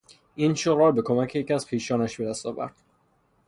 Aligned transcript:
این 0.35 0.53
شغل 0.53 0.77
را 0.79 0.91
به 0.91 1.01
کمک 1.01 1.35
یکی 1.35 1.53
از 1.53 1.65
خویشانش 1.65 2.17
به 2.21 2.25
دست 2.25 2.45
آورد. 2.45 2.75